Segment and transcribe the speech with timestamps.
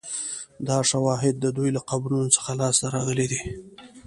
[0.67, 3.41] دا شواهد د دوی له قبرونو څخه لاسته راغلي دي